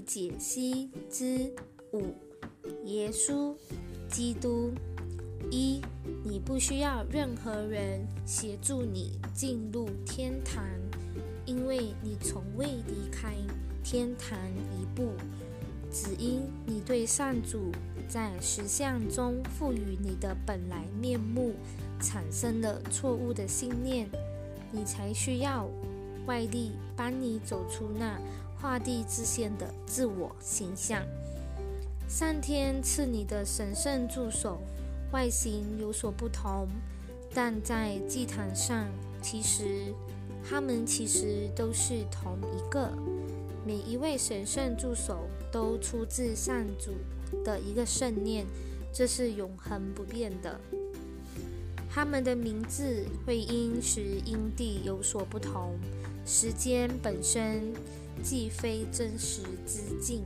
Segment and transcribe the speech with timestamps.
[0.00, 1.52] 解析之
[1.92, 2.14] 五：
[2.84, 3.54] 耶稣
[4.08, 4.72] 基督。
[5.50, 5.80] 一，
[6.22, 10.62] 你不需要任何人协助你进入天堂，
[11.46, 13.34] 因为你从未离开
[13.82, 14.38] 天堂
[14.78, 15.12] 一步，
[15.90, 17.72] 只因你对上主
[18.06, 21.54] 在实相中赋予你的本来面目
[22.00, 24.06] 产生了错误的信念，
[24.70, 25.68] 你才需要
[26.26, 28.20] 外力帮你走出那
[28.60, 31.02] 画地自限的自我形象。
[32.08, 34.60] 上天赐你的神圣助手。
[35.12, 36.68] 外形有所不同，
[37.34, 38.86] 但在祭坛上，
[39.20, 39.92] 其实
[40.48, 42.88] 他们其实都是同一个。
[43.66, 46.92] 每一位神圣助手都出自上主
[47.44, 48.46] 的一个圣念，
[48.92, 50.60] 这是永恒不变的。
[51.92, 55.76] 他们的名字会因时因地有所不同，
[56.32, 57.72] 时间本身
[58.22, 60.22] 既非真实之境。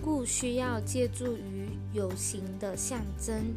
[0.00, 3.52] 故需要借助于有形的象征。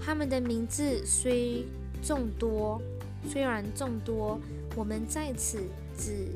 [0.00, 1.64] 他们的名字虽
[2.02, 2.82] 众多，
[3.28, 4.40] 虽然众多，
[4.74, 5.62] 我们在此
[5.96, 6.26] 只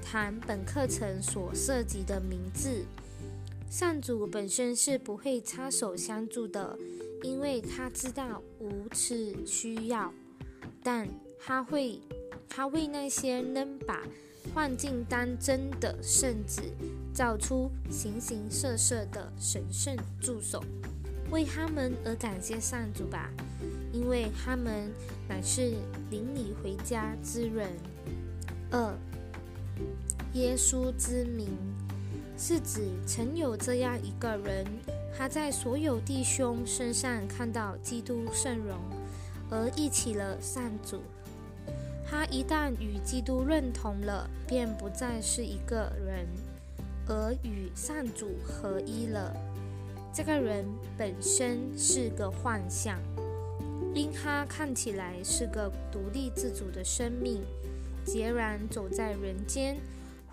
[0.00, 2.84] 谈本课程所涉及的名字。
[3.68, 6.78] 上主本身是不会插手相助的，
[7.24, 10.14] 因为他知道无此需要。
[10.84, 11.08] 但
[11.40, 12.00] 他会，
[12.48, 14.02] 他为那些能把
[14.54, 16.62] 幻境当真的圣子。
[17.14, 20.62] 找出形形色色的神圣助手，
[21.30, 23.30] 为他们而感谢上主吧，
[23.90, 24.92] 因为他们
[25.26, 25.72] 乃是
[26.10, 27.70] 领你回家之人。
[28.70, 28.94] 二，
[30.34, 31.48] 耶稣之名
[32.36, 34.66] 是指曾有这样一个人，
[35.16, 38.78] 他在所有弟兄身上看到基督圣容，
[39.48, 41.00] 而忆起了上主。
[42.08, 46.26] 他一旦与基督认同了，便不再是一个人。
[47.08, 49.32] 而与上主合一了。
[50.12, 50.64] 这个人
[50.98, 52.98] 本身是个幻象，
[53.94, 57.42] 因他看起来是个独立自主的生命，
[58.04, 59.76] 孑然走在人间，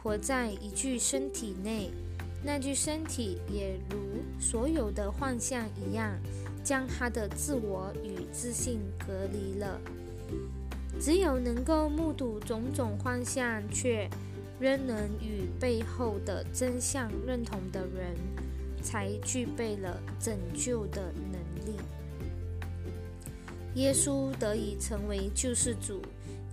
[0.02, 1.92] 活在一具身体内。
[2.44, 3.98] 那具身体也如
[4.40, 6.18] 所有的幻象一样，
[6.64, 9.80] 将他的自我与自信隔离了。
[11.00, 14.10] 只有能够目睹种种幻象，却。
[14.60, 18.16] 仍能与背后的真相认同的人，
[18.82, 21.76] 才具备了拯救的能力。
[23.76, 26.02] 耶稣得以成为救世主，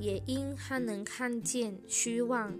[0.00, 2.52] 也因他能看见虚妄，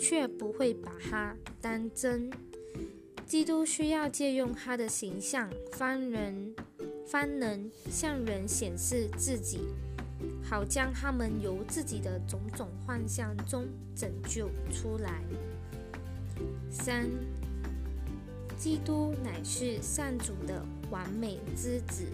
[0.00, 2.28] 却不会把它当真。
[3.24, 6.56] 基督需要借用他的形象，方人
[7.06, 9.60] 方能向人显示自己。
[10.48, 15.22] 好将他们由自己的种种幻象中拯救出来。
[16.70, 17.06] 三，
[18.56, 22.06] 基督乃是上主的完美之子，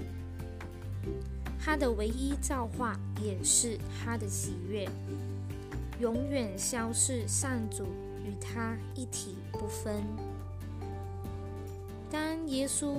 [1.60, 4.88] 他的唯一造化也是他的喜悦，
[6.00, 7.84] 永远消逝，上主
[8.24, 10.02] 与他一体不分。
[12.10, 12.96] 当耶稣。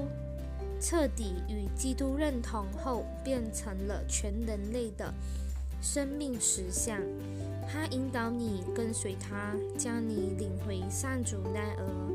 [0.88, 5.12] 彻底与基督认同后，变成了全人类的
[5.81, 7.01] 生命实相。
[7.68, 12.12] 他引导你跟随他，将你领回上主那儿，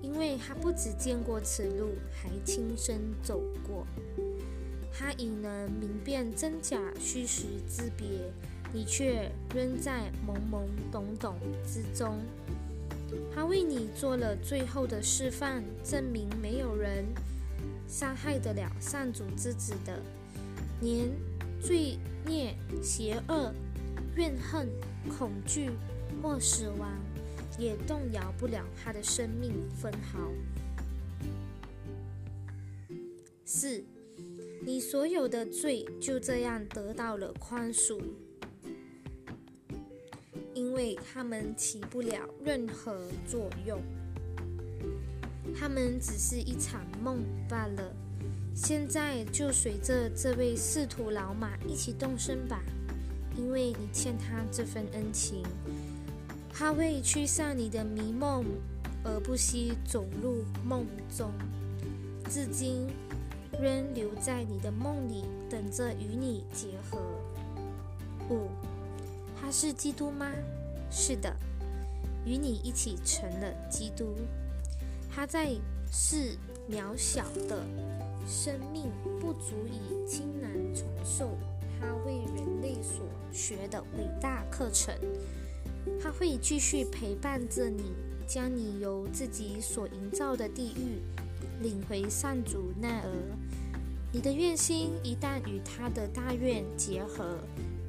[0.00, 3.86] 因为他不只见过此路，还亲身走过。
[4.90, 8.06] 他已能明辨真假虚实之别，
[8.72, 11.36] 你却仍在懵懵懂懂
[11.66, 12.16] 之中。
[13.34, 17.04] 他为你做了最后的示范，证明没有人。
[17.86, 20.00] 伤害得了上主之子的，
[20.80, 21.10] 连
[21.60, 23.52] 罪孽、邪恶、
[24.16, 24.68] 怨恨、
[25.16, 25.70] 恐惧
[26.22, 26.90] 或死亡，
[27.58, 30.30] 也动摇不了他的生命分毫。
[33.44, 33.84] 四，
[34.64, 38.00] 你所有的罪就这样得到了宽恕，
[40.54, 43.80] 因为他们起不了任何作用。
[45.58, 47.94] 他们只是一场梦罢了。
[48.54, 52.62] 现在就随着这位仕途老马一起动身吧，
[53.36, 55.42] 因为你欠他这份恩情。
[56.52, 58.44] 他会驱散你的迷梦，
[59.02, 60.86] 而不惜走入梦
[61.16, 61.32] 中，
[62.30, 62.86] 至今
[63.60, 66.98] 仍留在你的梦里，等着与你结合。
[68.30, 68.48] 五，
[69.40, 70.30] 他是基督吗？
[70.92, 71.34] 是的，
[72.24, 74.14] 与你一起成了基督。
[75.14, 75.54] 他在
[75.92, 76.36] 是
[76.68, 77.64] 渺小的
[78.26, 78.90] 生命，
[79.20, 81.38] 不足以轻难承受
[81.78, 84.92] 他为人类所学的伟大课程。
[86.02, 87.92] 他会继续陪伴着你，
[88.26, 91.00] 将你由自己所营造的地狱
[91.62, 93.10] 领回上主那儿。
[94.12, 97.38] 你的愿心一旦与他的大愿结合，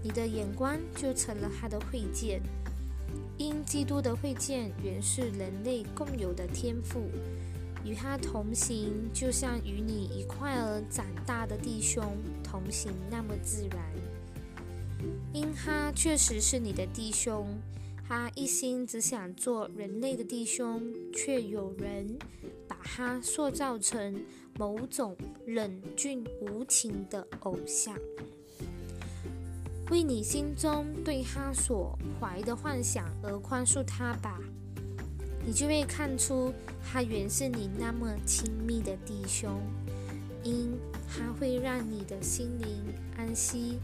[0.04, 2.42] 你的眼光就成了他的会见。
[3.38, 7.10] 因基督的会见原是人类共有的天赋，
[7.84, 13.80] 与他同行，就像与你一块儿长大的弟兄同行那么自然。
[15.34, 17.46] 因他确实是你的弟兄，
[18.08, 20.82] 他一心只想做人类的弟兄，
[21.14, 22.18] 却有人
[22.68, 24.24] 把他塑造成
[24.58, 25.16] 某种
[25.46, 27.98] 冷峻无情的偶像。
[29.92, 34.40] 为你心中对他所怀的幻想而宽恕他吧，
[35.46, 36.52] 你就会看出
[36.84, 39.62] 他原是你那么亲密的弟兄，
[40.44, 40.76] 因
[41.08, 42.84] 他会让你的心灵
[43.16, 43.80] 安息，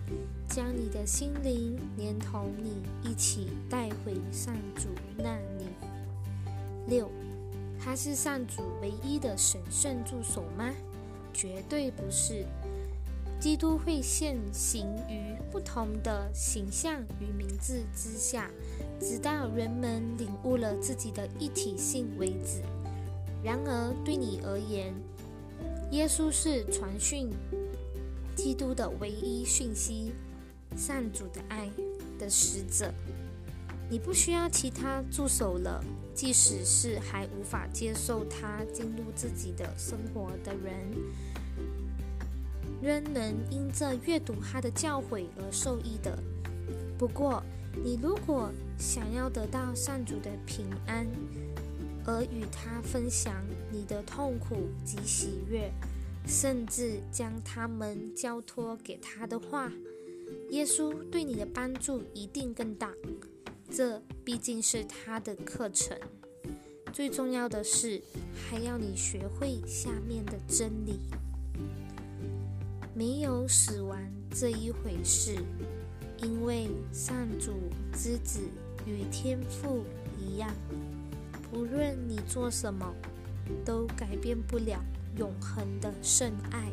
[0.50, 5.68] 将你的心灵连同你一起带回上主那里。
[6.88, 7.12] 六，
[7.80, 10.72] 他是上主唯一的神圣助手吗？
[11.32, 12.44] 绝对不是。
[13.42, 18.52] 基督会现形于不同的形象与名字之下，
[19.00, 22.62] 直到人们领悟了自己的一体性为止。
[23.44, 24.94] 然而，对你而言，
[25.90, 27.32] 耶稣是传讯
[28.36, 30.12] 基督的唯一讯息，
[30.78, 31.68] 上主的爱
[32.20, 32.94] 的使者。
[33.90, 35.84] 你不需要其他助手了，
[36.14, 40.76] 即使是还无法接受他进入自己的生活的人。
[42.82, 46.18] 仍能因这阅读他的教诲而受益的。
[46.98, 47.44] 不过，
[47.84, 51.08] 你如果想要得到上主的平安，
[52.06, 53.34] 而与他分享
[53.72, 55.72] 你的痛苦及喜悦，
[56.26, 59.72] 甚至将他们交托给他的话，
[60.50, 62.92] 耶稣对你的帮助一定更大。
[63.70, 65.98] 这毕竟是他的课程。
[66.92, 68.02] 最重要的是，
[68.36, 71.00] 还要你学会下面的真理。
[73.02, 73.98] 没有死亡
[74.30, 75.36] 这一回事，
[76.22, 77.54] 因为上主
[77.92, 78.42] 之子
[78.86, 79.84] 与天父
[80.20, 80.54] 一样，
[81.50, 82.94] 不论你做什么，
[83.66, 84.80] 都改变不了
[85.18, 86.72] 永恒的圣爱。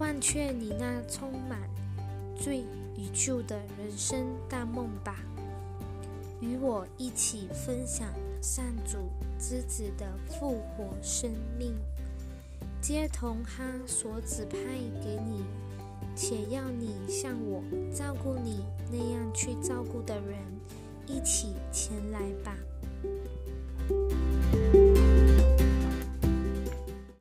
[0.00, 1.60] 忘却你那充满
[2.36, 2.64] 罪
[2.96, 5.18] 与救的人生大梦吧，
[6.40, 8.08] 与我一起分享
[8.42, 8.98] 上主
[9.38, 11.72] 之子的复活生命。
[12.86, 14.58] 接同他所指派
[15.02, 15.42] 给你，
[16.14, 20.36] 且要你像我照顾你那样去照顾的人，
[21.06, 22.54] 一起前来吧。